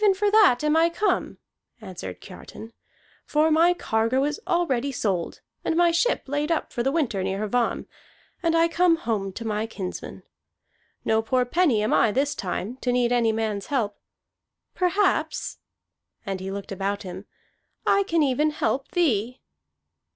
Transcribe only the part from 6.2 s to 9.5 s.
laid up for the winter near Hvamm, and I come home to